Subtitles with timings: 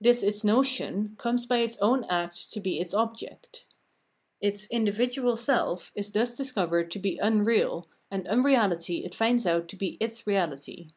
[0.00, 3.66] This its notion comes by its own act to be its object.
[4.40, 9.76] Its (individual) self is thus discovered to be unreal, and unreahty it finds out to
[9.76, 10.90] be its reahty.